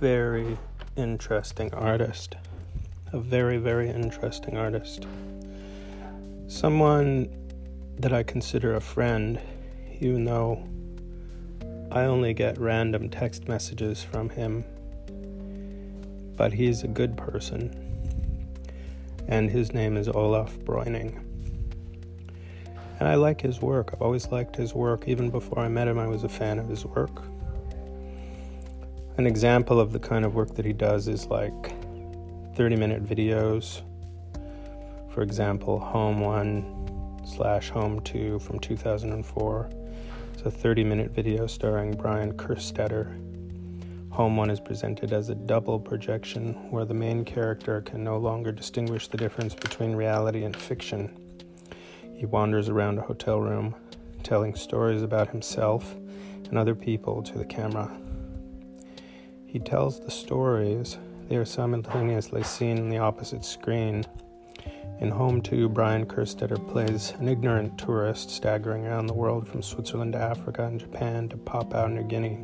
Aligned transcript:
very 0.00 0.58
interesting 0.96 1.72
artist. 1.72 2.36
A 3.12 3.18
very, 3.18 3.56
very 3.56 3.88
interesting 3.88 4.56
artist. 4.56 5.06
Someone 6.48 7.28
that 7.98 8.12
I 8.12 8.22
consider 8.22 8.76
a 8.76 8.80
friend, 8.80 9.40
even 10.00 10.24
though 10.24 10.62
I 11.90 12.04
only 12.04 12.34
get 12.34 12.58
random 12.58 13.08
text 13.08 13.48
messages 13.48 14.02
from 14.02 14.28
him. 14.28 14.64
But 16.36 16.52
he's 16.52 16.82
a 16.82 16.88
good 16.88 17.16
person. 17.16 17.82
And 19.28 19.50
his 19.50 19.72
name 19.72 19.96
is 19.96 20.08
Olaf 20.08 20.58
Breuning. 20.58 21.22
And 23.00 23.08
I 23.08 23.14
like 23.14 23.40
his 23.40 23.62
work. 23.62 23.90
I've 23.92 24.02
always 24.02 24.28
liked 24.28 24.56
his 24.56 24.74
work. 24.74 25.08
Even 25.08 25.30
before 25.30 25.58
I 25.58 25.68
met 25.68 25.88
him, 25.88 25.98
I 25.98 26.06
was 26.06 26.22
a 26.22 26.28
fan 26.28 26.58
of 26.58 26.68
his 26.68 26.84
work. 26.84 27.22
An 29.18 29.26
example 29.26 29.80
of 29.80 29.92
the 29.92 29.98
kind 29.98 30.26
of 30.26 30.34
work 30.34 30.54
that 30.56 30.66
he 30.66 30.74
does 30.74 31.08
is 31.08 31.26
like 31.28 31.72
30 32.54 32.76
minute 32.76 33.02
videos. 33.02 33.80
For 35.08 35.22
example, 35.22 35.78
Home 35.78 36.20
1 36.20 37.22
slash 37.24 37.70
Home 37.70 38.00
2 38.00 38.38
from 38.40 38.58
2004. 38.58 39.70
It's 40.34 40.42
a 40.42 40.50
30 40.50 40.84
minute 40.84 41.12
video 41.12 41.46
starring 41.46 41.92
Brian 41.92 42.34
Kerstetter. 42.34 43.06
Home 44.12 44.36
1 44.36 44.50
is 44.50 44.60
presented 44.60 45.14
as 45.14 45.30
a 45.30 45.34
double 45.34 45.80
projection 45.80 46.52
where 46.70 46.84
the 46.84 46.92
main 46.92 47.24
character 47.24 47.80
can 47.80 48.04
no 48.04 48.18
longer 48.18 48.52
distinguish 48.52 49.08
the 49.08 49.16
difference 49.16 49.54
between 49.54 49.96
reality 49.96 50.44
and 50.44 50.54
fiction. 50.54 51.10
He 52.14 52.26
wanders 52.26 52.68
around 52.68 52.98
a 52.98 53.02
hotel 53.02 53.40
room, 53.40 53.76
telling 54.22 54.54
stories 54.54 55.00
about 55.00 55.30
himself 55.30 55.94
and 55.94 56.58
other 56.58 56.74
people 56.74 57.22
to 57.22 57.38
the 57.38 57.46
camera. 57.46 57.90
He 59.56 59.60
tells 59.60 59.98
the 59.98 60.10
stories, 60.10 60.98
they 61.30 61.36
are 61.36 61.46
simultaneously 61.46 62.42
seen 62.42 62.78
on 62.78 62.90
the 62.90 62.98
opposite 62.98 63.42
screen. 63.42 64.04
In 65.00 65.08
Home 65.08 65.40
2, 65.40 65.70
Brian 65.70 66.04
Kerstetter 66.04 66.58
plays 66.70 67.14
an 67.20 67.26
ignorant 67.26 67.78
tourist 67.78 68.28
staggering 68.28 68.86
around 68.86 69.06
the 69.06 69.14
world 69.14 69.48
from 69.48 69.62
Switzerland 69.62 70.12
to 70.12 70.18
Africa 70.18 70.66
and 70.66 70.78
Japan 70.78 71.30
to 71.30 71.38
Papua 71.38 71.88
New 71.88 72.02
Guinea, 72.02 72.38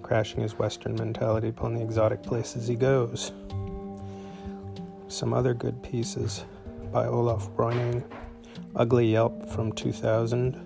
crashing 0.00 0.40
his 0.40 0.58
Western 0.58 0.94
mentality 0.94 1.48
upon 1.48 1.74
the 1.74 1.82
exotic 1.82 2.22
places 2.22 2.66
he 2.66 2.74
goes. 2.74 3.32
Some 5.08 5.34
other 5.34 5.52
good 5.52 5.82
pieces 5.82 6.46
by 6.90 7.04
Olaf 7.04 7.54
Breuning. 7.54 8.02
Ugly 8.74 9.12
Yelp 9.12 9.46
from 9.50 9.72
2000. 9.72 10.58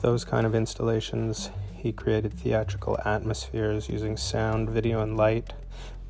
Those 0.00 0.24
kind 0.24 0.46
of 0.46 0.54
installations, 0.54 1.50
he 1.76 1.92
created 1.92 2.32
theatrical 2.32 2.98
atmospheres 3.04 3.88
using 3.88 4.16
sound, 4.16 4.70
video, 4.70 5.00
and 5.00 5.16
light. 5.16 5.52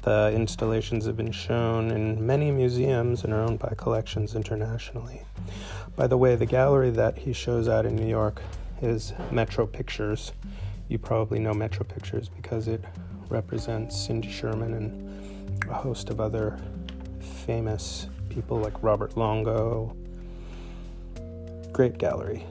The 0.03 0.33
installations 0.35 1.07
have 1.07 1.17
been 1.17 1.33
shown 1.33 1.91
in 1.91 2.25
many 2.25 2.51
museums 2.51 3.25
and 3.25 3.33
are 3.33 3.43
owned 3.43 3.59
by 3.59 3.75
collections 3.77 4.35
internationally. 4.35 5.23
By 5.97 6.07
the 6.07 6.17
way, 6.17 6.37
the 6.37 6.47
gallery 6.47 6.91
that 6.91 7.19
he 7.19 7.33
shows 7.33 7.69
at 7.69 7.87
in 7.87 7.97
New 7.97 8.09
York 8.09 8.41
is 8.83 9.13
Metro 9.31 9.67
Pictures. 9.67 10.33
You 10.89 10.99
probably 10.99 11.39
know 11.39 11.53
Metro 11.53 11.85
Pictures 11.85 12.29
because 12.29 12.69
it 12.69 12.85
represents 13.29 13.97
Cindy 14.01 14.31
Sherman 14.31 14.75
and 14.75 15.69
a 15.69 15.75
host 15.75 16.11
of 16.11 16.21
other 16.21 16.59
famous 17.45 18.09
people 18.29 18.59
like 18.59 18.83
Robert 18.83 19.17
Longo, 19.17 19.97
Great 21.77 21.99
gallery. 21.99 22.43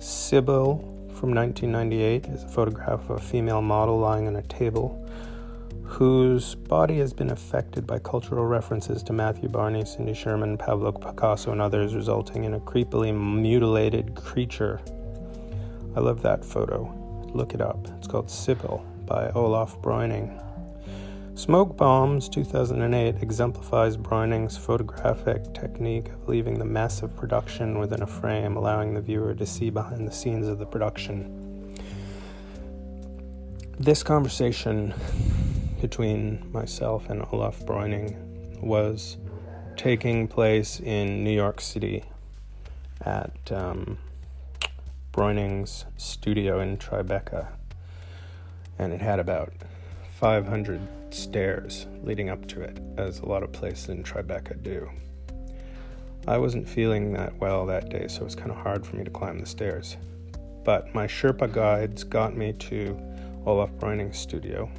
Sybil 0.00 0.97
from 1.18 1.34
1998 1.34 2.26
is 2.26 2.44
a 2.44 2.48
photograph 2.48 3.10
of 3.10 3.10
a 3.10 3.18
female 3.18 3.60
model 3.60 3.98
lying 3.98 4.28
on 4.28 4.36
a 4.36 4.42
table 4.42 5.04
whose 5.82 6.54
body 6.54 6.98
has 6.98 7.12
been 7.12 7.30
affected 7.30 7.84
by 7.84 7.98
cultural 7.98 8.44
references 8.44 9.02
to 9.02 9.12
Matthew 9.12 9.48
Barney, 9.48 9.84
Cindy 9.84 10.14
Sherman, 10.14 10.56
Pablo 10.56 10.92
Picasso, 10.92 11.50
and 11.50 11.60
others, 11.60 11.92
resulting 11.92 12.44
in 12.44 12.54
a 12.54 12.60
creepily 12.60 13.12
mutilated 13.12 14.14
creature. 14.14 14.80
I 15.96 16.00
love 16.00 16.22
that 16.22 16.44
photo. 16.44 16.84
Look 17.34 17.52
it 17.52 17.60
up. 17.60 17.88
It's 17.96 18.06
called 18.06 18.30
Sybil 18.30 18.86
by 19.04 19.30
Olaf 19.30 19.82
Breuning. 19.82 20.40
Smoke 21.38 21.76
Bombs 21.76 22.28
2008 22.28 23.22
exemplifies 23.22 23.96
Breuning's 23.96 24.56
photographic 24.56 25.54
technique 25.54 26.08
of 26.08 26.28
leaving 26.28 26.58
the 26.58 26.64
mess 26.64 27.00
of 27.02 27.14
production 27.14 27.78
within 27.78 28.02
a 28.02 28.08
frame, 28.08 28.56
allowing 28.56 28.92
the 28.92 29.00
viewer 29.00 29.34
to 29.34 29.46
see 29.46 29.70
behind 29.70 30.08
the 30.08 30.10
scenes 30.10 30.48
of 30.48 30.58
the 30.58 30.66
production. 30.66 31.78
This 33.78 34.02
conversation 34.02 34.92
between 35.80 36.44
myself 36.50 37.08
and 37.08 37.24
Olaf 37.30 37.64
Breuning 37.64 38.60
was 38.60 39.16
taking 39.76 40.26
place 40.26 40.80
in 40.80 41.22
New 41.22 41.30
York 41.30 41.60
City 41.60 42.02
at 43.02 43.52
um, 43.52 43.96
studio 45.96 46.58
in 46.58 46.76
Tribeca, 46.78 47.46
and 48.76 48.92
it 48.92 49.00
had 49.00 49.20
about 49.20 49.52
500 50.18 50.97
stairs 51.14 51.86
leading 52.02 52.30
up 52.30 52.46
to 52.48 52.60
it, 52.60 52.78
as 52.96 53.20
a 53.20 53.26
lot 53.26 53.42
of 53.42 53.52
places 53.52 53.88
in 53.88 54.02
Tribeca 54.02 54.62
do. 54.62 54.90
I 56.26 56.38
wasn't 56.38 56.68
feeling 56.68 57.12
that 57.14 57.38
well 57.38 57.64
that 57.66 57.88
day, 57.88 58.06
so 58.08 58.20
it 58.20 58.24
was 58.24 58.34
kind 58.34 58.50
of 58.50 58.56
hard 58.58 58.86
for 58.86 58.96
me 58.96 59.04
to 59.04 59.10
climb 59.10 59.38
the 59.38 59.46
stairs. 59.46 59.96
But 60.64 60.94
my 60.94 61.06
Sherpa 61.06 61.50
guides 61.52 62.04
got 62.04 62.36
me 62.36 62.52
to 62.52 62.98
Olaf 63.46 63.70
Breuning's 63.78 64.18
studio. 64.18 64.70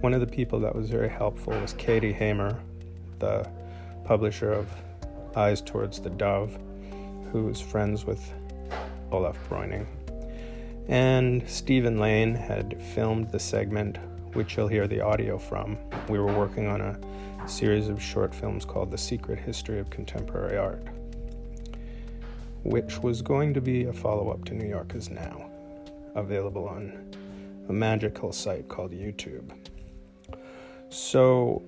One 0.00 0.14
of 0.14 0.20
the 0.20 0.26
people 0.26 0.60
that 0.60 0.74
was 0.74 0.88
very 0.88 1.08
helpful 1.08 1.52
was 1.60 1.72
Katie 1.72 2.12
Hamer, 2.12 2.60
the 3.18 3.48
publisher 4.04 4.52
of 4.52 4.68
Eyes 5.34 5.60
Towards 5.60 6.00
the 6.00 6.10
Dove, 6.10 6.56
who 7.32 7.46
was 7.46 7.60
friends 7.60 8.04
with 8.04 8.32
Olaf 9.10 9.36
Breuning. 9.48 9.86
And 10.88 11.48
Stephen 11.48 11.98
Lane 11.98 12.34
had 12.34 12.80
filmed 12.94 13.32
the 13.32 13.40
segment 13.40 13.98
which 14.36 14.54
you'll 14.54 14.68
hear 14.68 14.86
the 14.86 15.00
audio 15.00 15.38
from. 15.38 15.78
We 16.10 16.18
were 16.18 16.30
working 16.30 16.66
on 16.66 16.82
a 16.82 17.48
series 17.48 17.88
of 17.88 18.02
short 18.02 18.34
films 18.34 18.66
called 18.66 18.90
The 18.90 18.98
Secret 18.98 19.38
History 19.38 19.78
of 19.78 19.88
Contemporary 19.88 20.58
Art, 20.58 20.82
which 22.62 22.98
was 22.98 23.22
going 23.22 23.54
to 23.54 23.62
be 23.62 23.84
a 23.84 23.94
follow 23.94 24.28
up 24.30 24.44
to 24.44 24.54
New 24.54 24.68
York 24.68 24.94
is 24.94 25.08
Now, 25.08 25.50
available 26.14 26.68
on 26.68 27.16
a 27.70 27.72
magical 27.72 28.30
site 28.30 28.68
called 28.68 28.92
YouTube. 28.92 29.50
So, 30.90 31.62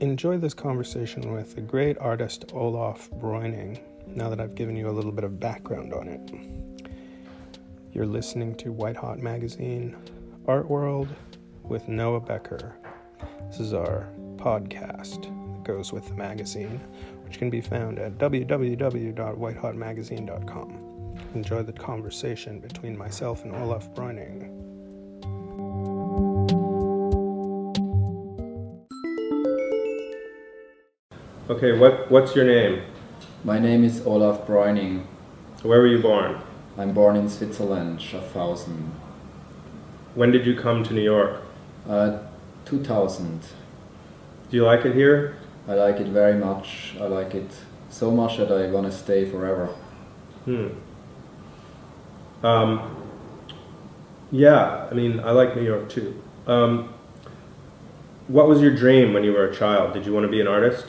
enjoy 0.00 0.38
this 0.38 0.54
conversation 0.54 1.32
with 1.32 1.56
the 1.56 1.62
great 1.62 1.98
artist 1.98 2.44
Olaf 2.52 3.10
Breuning 3.10 3.80
now 4.06 4.28
that 4.28 4.40
I've 4.40 4.54
given 4.54 4.76
you 4.76 4.88
a 4.88 4.92
little 4.92 5.12
bit 5.12 5.24
of 5.24 5.40
background 5.40 5.92
on 5.92 6.06
it. 6.06 6.90
You're 7.92 8.06
listening 8.06 8.54
to 8.56 8.70
White 8.70 8.96
Hot 8.96 9.18
Magazine, 9.18 9.96
Art 10.46 10.70
World, 10.70 11.08
with 11.64 11.88
Noah 11.88 12.20
Becker. 12.20 12.76
This 13.48 13.58
is 13.60 13.72
our 13.72 14.06
podcast 14.36 15.22
that 15.22 15.64
goes 15.64 15.90
with 15.92 16.06
the 16.08 16.14
magazine, 16.14 16.80
which 17.24 17.38
can 17.38 17.50
be 17.50 17.60
found 17.60 17.98
at 17.98 18.16
www.whitehotmagazine.com. 18.18 20.80
Enjoy 21.34 21.62
the 21.62 21.72
conversation 21.72 22.58
between 22.60 22.98
myself 22.98 23.44
and 23.44 23.54
Olaf 23.56 23.92
Breuning. 23.94 24.50
Okay, 31.48 31.78
what, 31.78 32.10
what's 32.10 32.34
your 32.34 32.46
name? 32.46 32.82
My 33.42 33.58
name 33.58 33.84
is 33.84 34.06
Olaf 34.06 34.46
Breuning. 34.46 35.06
Where 35.62 35.80
were 35.80 35.86
you 35.86 36.02
born? 36.02 36.42
I'm 36.76 36.92
born 36.92 37.16
in 37.16 37.30
Switzerland, 37.30 38.00
Schaffhausen. 38.00 38.90
When 40.14 40.30
did 40.30 40.44
you 40.46 40.54
come 40.56 40.84
to 40.84 40.92
New 40.92 41.02
York? 41.02 41.40
Uh, 41.88 42.18
2000. 42.64 43.40
Do 44.50 44.56
you 44.56 44.64
like 44.64 44.84
it 44.84 44.94
here? 44.94 45.36
I 45.68 45.74
like 45.74 45.96
it 45.96 46.08
very 46.08 46.34
much. 46.34 46.94
I 47.00 47.06
like 47.06 47.34
it 47.34 47.50
so 47.90 48.10
much 48.10 48.38
that 48.38 48.50
I 48.50 48.66
want 48.70 48.86
to 48.86 48.92
stay 48.92 49.24
forever. 49.24 49.66
Hmm. 50.44 50.68
Um, 52.42 52.96
yeah, 54.30 54.88
I 54.90 54.94
mean, 54.94 55.20
I 55.20 55.30
like 55.30 55.56
New 55.56 55.64
York 55.64 55.88
too. 55.88 56.22
Um, 56.46 56.92
what 58.28 58.48
was 58.48 58.60
your 58.60 58.74
dream 58.74 59.12
when 59.12 59.24
you 59.24 59.32
were 59.32 59.48
a 59.48 59.54
child? 59.54 59.94
Did 59.94 60.06
you 60.06 60.12
want 60.12 60.24
to 60.24 60.30
be 60.30 60.40
an 60.40 60.48
artist? 60.48 60.86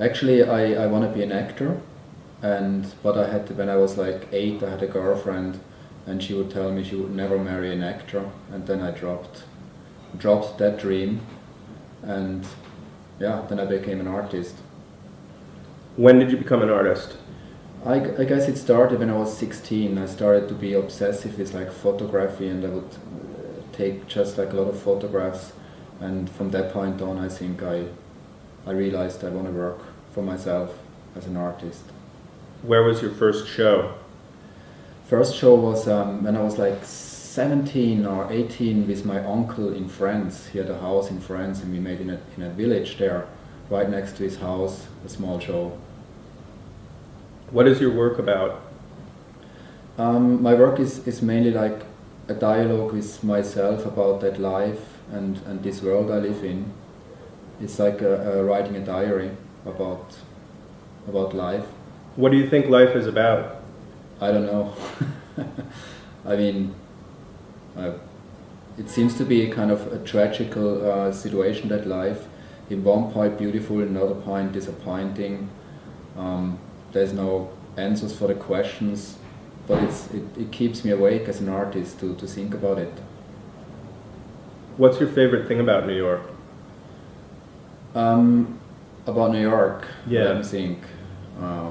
Actually, 0.00 0.42
I, 0.42 0.84
I 0.84 0.86
want 0.86 1.04
to 1.04 1.10
be 1.10 1.22
an 1.22 1.32
actor. 1.32 1.80
And 2.42 2.92
but 3.02 3.16
I 3.16 3.30
had 3.30 3.46
to, 3.46 3.54
when 3.54 3.68
I 3.68 3.76
was 3.76 3.96
like 3.96 4.28
eight, 4.32 4.62
I 4.62 4.70
had 4.70 4.82
a 4.82 4.86
girlfriend, 4.86 5.58
and 6.06 6.22
she 6.22 6.34
would 6.34 6.50
tell 6.50 6.70
me 6.70 6.84
she 6.84 6.96
would 6.96 7.14
never 7.14 7.38
marry 7.38 7.72
an 7.72 7.82
actor, 7.82 8.30
and 8.52 8.66
then 8.66 8.82
I 8.82 8.90
dropped 8.90 9.44
dropped 10.18 10.58
that 10.58 10.78
dream 10.78 11.20
and 12.02 12.46
yeah, 13.18 13.44
then 13.48 13.58
I 13.58 13.64
became 13.64 14.00
an 14.00 14.06
artist. 14.06 14.54
When 15.96 16.18
did 16.18 16.30
you 16.30 16.36
become 16.36 16.62
an 16.62 16.70
artist? 16.70 17.16
I, 17.84 17.94
I 17.94 18.24
guess 18.24 18.48
it 18.48 18.56
started 18.56 18.98
when 18.98 19.10
I 19.10 19.16
was 19.16 19.36
16. 19.36 19.96
I 19.96 20.06
started 20.06 20.48
to 20.48 20.54
be 20.54 20.74
obsessive 20.74 21.38
with 21.38 21.54
like 21.54 21.72
photography 21.72 22.48
and 22.48 22.64
I 22.64 22.68
would 22.68 22.84
uh, 22.84 23.62
take 23.72 24.06
just 24.06 24.38
like 24.38 24.52
a 24.52 24.56
lot 24.56 24.68
of 24.68 24.78
photographs, 24.78 25.52
and 26.00 26.28
from 26.28 26.50
that 26.50 26.72
point 26.72 27.00
on, 27.00 27.18
I 27.18 27.28
think 27.28 27.62
I 27.62 27.86
I 28.66 28.72
realized 28.72 29.24
I 29.24 29.28
want 29.28 29.46
to 29.46 29.52
work 29.52 29.78
for 30.12 30.22
myself 30.22 30.76
as 31.14 31.26
an 31.26 31.36
artist. 31.36 31.84
Where 32.62 32.82
was 32.82 33.00
your 33.00 33.12
first 33.12 33.46
show? 33.46 33.94
First 35.08 35.36
show 35.36 35.54
was 35.54 35.86
um, 35.86 36.24
when 36.24 36.36
I 36.36 36.42
was 36.42 36.58
like 36.58 36.84
17 37.36 38.06
or 38.06 38.32
18 38.32 38.88
with 38.88 39.04
my 39.04 39.22
uncle 39.22 39.70
in 39.74 39.86
France. 39.86 40.46
He 40.46 40.56
had 40.56 40.70
a 40.70 40.80
house 40.80 41.10
in 41.10 41.20
France, 41.20 41.60
and 41.60 41.70
we 41.70 41.78
made 41.78 42.00
in 42.00 42.08
a 42.08 42.18
in 42.34 42.42
a 42.42 42.48
village 42.48 42.96
there, 42.96 43.26
right 43.68 43.90
next 43.90 44.16
to 44.16 44.22
his 44.22 44.38
house, 44.38 44.86
a 45.04 45.08
small 45.10 45.38
show. 45.38 45.76
What 47.50 47.68
is 47.68 47.78
your 47.78 47.92
work 47.92 48.18
about? 48.18 48.62
Um, 49.98 50.42
my 50.42 50.54
work 50.54 50.80
is, 50.80 51.06
is 51.06 51.20
mainly 51.20 51.50
like 51.50 51.82
a 52.28 52.32
dialogue 52.32 52.94
with 52.94 53.22
myself 53.22 53.84
about 53.84 54.22
that 54.22 54.40
life 54.40 54.80
and, 55.12 55.36
and 55.46 55.62
this 55.62 55.82
world 55.82 56.10
I 56.10 56.20
live 56.28 56.42
in. 56.42 56.72
It's 57.60 57.78
like 57.78 58.00
a, 58.00 58.38
a 58.38 58.44
writing 58.44 58.76
a 58.76 58.80
diary 58.80 59.30
about 59.66 60.16
about 61.06 61.34
life. 61.34 61.66
What 62.16 62.32
do 62.32 62.38
you 62.38 62.48
think 62.48 62.70
life 62.70 62.96
is 62.96 63.06
about? 63.06 63.62
I 64.22 64.32
don't 64.32 64.46
know. 64.46 64.74
I 66.32 66.36
mean, 66.36 66.74
it 67.76 68.88
seems 68.90 69.16
to 69.18 69.24
be 69.24 69.50
a 69.50 69.54
kind 69.54 69.70
of 69.70 69.92
a 69.92 69.98
tragical 70.04 70.90
uh, 70.90 71.12
situation 71.12 71.68
that 71.68 71.86
life. 71.86 72.26
In 72.68 72.82
one 72.82 73.10
point 73.12 73.38
beautiful, 73.38 73.80
in 73.80 73.88
another 73.88 74.14
point 74.14 74.52
disappointing. 74.52 75.48
Um, 76.16 76.58
there's 76.92 77.12
no 77.12 77.50
answers 77.76 78.16
for 78.16 78.26
the 78.28 78.34
questions, 78.34 79.16
but 79.66 79.82
it's, 79.84 80.08
it, 80.12 80.24
it 80.36 80.50
keeps 80.50 80.84
me 80.84 80.90
awake 80.90 81.28
as 81.28 81.40
an 81.40 81.48
artist 81.48 82.00
to, 82.00 82.14
to 82.16 82.26
think 82.26 82.54
about 82.54 82.78
it. 82.78 82.92
What's 84.76 84.98
your 84.98 85.08
favorite 85.08 85.46
thing 85.48 85.60
about 85.60 85.86
New 85.86 85.96
York? 85.96 86.22
Um, 87.94 88.58
about 89.06 89.32
New 89.32 89.40
York, 89.40 89.86
Yeah. 90.06 90.24
let 90.24 90.36
me 90.38 90.42
think. 90.42 90.78
Uh, 91.40 91.70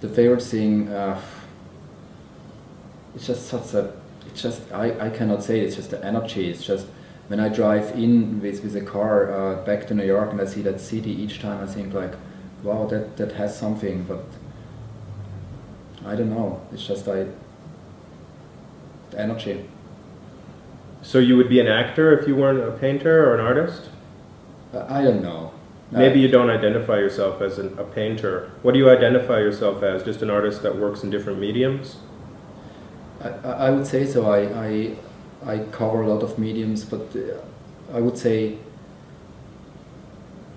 the 0.00 0.08
favorite 0.08 0.42
thing, 0.42 0.88
uh, 0.88 1.20
it's 3.14 3.26
just 3.26 3.46
such 3.46 3.72
a, 3.74 3.92
it's 4.36 4.42
just, 4.42 4.70
I, 4.70 5.06
I 5.06 5.08
cannot 5.08 5.42
say 5.42 5.60
it's 5.60 5.76
just 5.76 5.90
the 5.90 6.04
energy, 6.04 6.50
it's 6.50 6.62
just, 6.62 6.86
when 7.28 7.40
I 7.40 7.48
drive 7.48 7.92
in 7.92 8.38
with, 8.42 8.62
with 8.62 8.76
a 8.76 8.82
car 8.82 9.32
uh, 9.32 9.64
back 9.64 9.86
to 9.88 9.94
New 9.94 10.04
York 10.04 10.30
and 10.30 10.40
I 10.40 10.44
see 10.44 10.60
that 10.60 10.78
city 10.78 11.10
each 11.10 11.40
time, 11.40 11.66
I 11.66 11.66
think 11.66 11.94
like, 11.94 12.12
wow, 12.62 12.86
that, 12.88 13.16
that 13.16 13.32
has 13.32 13.58
something, 13.58 14.04
but 14.04 14.24
I 16.04 16.14
don't 16.16 16.28
know, 16.28 16.60
it's 16.70 16.86
just 16.86 17.08
I, 17.08 17.28
the 19.10 19.18
energy. 19.18 19.64
So 21.00 21.18
you 21.18 21.38
would 21.38 21.48
be 21.48 21.58
an 21.58 21.66
actor 21.66 22.12
if 22.18 22.28
you 22.28 22.36
weren't 22.36 22.60
a 22.60 22.72
painter 22.72 23.30
or 23.30 23.34
an 23.36 23.40
artist? 23.40 23.88
Uh, 24.74 24.84
I 24.86 25.02
don't 25.02 25.22
know. 25.22 25.52
Maybe 25.90 26.18
Uh, 26.18 26.22
you 26.24 26.28
don't 26.28 26.50
identify 26.50 26.98
yourself 26.98 27.40
as 27.40 27.58
an, 27.58 27.78
a 27.78 27.84
painter. 27.84 28.50
What 28.60 28.72
do 28.72 28.78
you 28.80 28.90
identify 28.90 29.38
yourself 29.38 29.82
as? 29.82 30.02
Just 30.02 30.20
an 30.20 30.28
artist 30.28 30.62
that 30.62 30.76
works 30.76 31.02
in 31.02 31.08
different 31.08 31.38
mediums? 31.38 31.96
I, 33.22 33.28
I 33.28 33.70
would 33.70 33.86
say 33.86 34.06
so. 34.06 34.30
I, 34.30 34.40
I, 34.66 35.54
I 35.54 35.58
cover 35.70 36.02
a 36.02 36.08
lot 36.08 36.22
of 36.22 36.38
mediums, 36.38 36.84
but 36.84 37.14
uh, 37.16 37.96
I 37.96 38.00
would 38.00 38.18
say, 38.18 38.58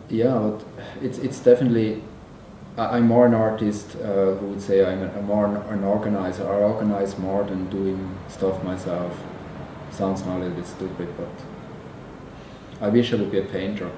yeah, 0.09 0.57
it's, 1.01 1.19
it's 1.19 1.39
definitely, 1.39 2.01
I'm 2.77 3.07
more 3.07 3.25
an 3.25 3.33
artist 3.33 3.95
uh, 3.97 4.35
who 4.35 4.47
would 4.47 4.61
say 4.61 4.85
I'm, 4.85 5.03
a, 5.03 5.21
more 5.21 5.45
an, 5.45 5.55
an 5.55 5.83
organizer. 5.83 6.43
I 6.43 6.57
organize 6.61 7.17
more 7.17 7.43
than 7.43 7.69
doing 7.69 8.17
stuff 8.27 8.63
myself. 8.63 9.17
Sounds 9.91 10.25
now 10.25 10.37
a 10.37 10.39
little 10.39 10.55
bit 10.55 10.65
stupid, 10.67 11.09
but 11.17 11.29
I 12.81 12.89
wish 12.89 13.13
I 13.13 13.17
would 13.17 13.31
be 13.31 13.39
a 13.39 13.45
painter. 13.45 13.91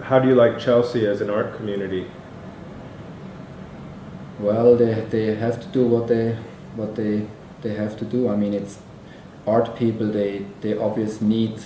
How 0.00 0.18
do 0.18 0.28
you 0.28 0.34
like 0.34 0.58
Chelsea 0.58 1.06
as 1.06 1.20
an 1.20 1.30
art 1.30 1.56
community? 1.56 2.10
Well, 4.42 4.76
they, 4.76 4.92
they 5.08 5.36
have 5.36 5.60
to 5.60 5.68
do 5.68 5.86
what 5.86 6.08
they 6.08 6.36
what 6.74 6.96
they 6.96 7.26
they 7.62 7.74
have 7.74 7.96
to 7.98 8.04
do. 8.04 8.28
I 8.28 8.34
mean, 8.34 8.54
it's 8.54 8.80
art 9.46 9.76
people. 9.76 10.08
They 10.08 10.46
they 10.62 10.76
obviously 10.76 11.28
need 11.28 11.62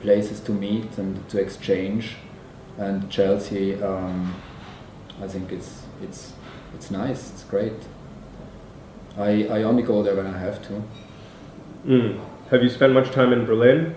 places 0.00 0.40
to 0.40 0.52
meet 0.52 0.98
and 0.98 1.28
to 1.28 1.38
exchange. 1.38 2.16
And 2.78 3.08
Chelsea, 3.08 3.80
um, 3.80 4.34
I 5.22 5.28
think 5.28 5.52
it's 5.52 5.82
it's 6.02 6.32
it's 6.74 6.90
nice. 6.90 7.30
It's 7.30 7.44
great. 7.44 7.80
I 9.16 9.44
I 9.44 9.62
only 9.62 9.84
go 9.84 10.02
there 10.02 10.16
when 10.16 10.26
I 10.26 10.38
have 10.38 10.60
to. 10.68 10.82
Mm. 11.86 12.20
Have 12.50 12.62
you 12.64 12.70
spent 12.70 12.92
much 12.92 13.12
time 13.12 13.32
in 13.32 13.46
Berlin? 13.46 13.94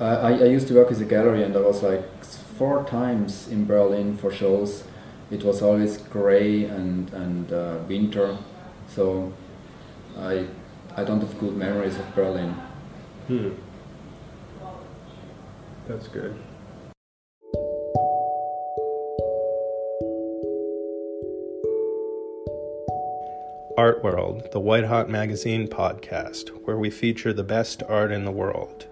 I, 0.00 0.04
I 0.04 0.30
I 0.32 0.44
used 0.56 0.66
to 0.68 0.74
work 0.74 0.90
as 0.90 1.00
a 1.00 1.04
gallery, 1.04 1.44
and 1.44 1.54
I 1.56 1.60
was 1.60 1.84
like 1.84 2.04
four 2.58 2.84
times 2.84 3.46
in 3.46 3.64
Berlin 3.64 4.16
for 4.16 4.32
shows. 4.32 4.82
It 5.30 5.42
was 5.42 5.60
always 5.60 5.96
gray 5.98 6.64
and 6.64 7.12
and 7.12 7.52
uh, 7.52 7.78
winter, 7.88 8.38
so 8.88 9.32
I 10.16 10.46
I 10.96 11.04
don't 11.04 11.20
have 11.20 11.38
good 11.38 11.56
memories 11.56 11.96
of 11.96 12.14
Berlin. 12.14 12.54
Hmm. 13.26 13.50
That's 15.88 16.08
good. 16.08 16.36
Art 23.78 24.02
World, 24.02 24.48
the 24.52 24.60
White 24.60 24.84
Hot 24.84 25.10
Magazine 25.10 25.68
podcast, 25.68 26.48
where 26.64 26.78
we 26.78 26.88
feature 26.88 27.32
the 27.32 27.44
best 27.44 27.82
art 27.88 28.10
in 28.10 28.24
the 28.24 28.30
world. 28.30 28.86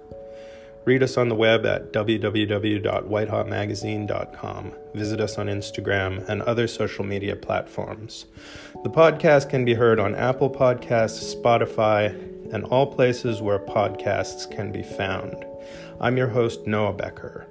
Read 0.84 1.02
us 1.02 1.16
on 1.16 1.30
the 1.30 1.34
web 1.34 1.64
at 1.64 1.94
www.whitehotmagazine.com. 1.94 4.72
Visit 4.94 5.20
us 5.20 5.38
on 5.38 5.46
Instagram 5.46 6.28
and 6.28 6.42
other 6.42 6.66
social 6.66 7.04
media 7.04 7.36
platforms. 7.36 8.26
The 8.82 8.90
podcast 8.90 9.48
can 9.48 9.64
be 9.64 9.72
heard 9.72 9.98
on 9.98 10.14
Apple 10.14 10.50
Podcasts, 10.50 11.34
Spotify, 11.34 12.12
and 12.52 12.66
all 12.66 12.86
places 12.86 13.40
where 13.40 13.58
podcasts 13.58 14.54
can 14.54 14.72
be 14.72 14.82
found. 14.82 15.46
I'm 16.00 16.18
your 16.18 16.28
host, 16.28 16.66
Noah 16.66 16.92
Becker. 16.92 17.46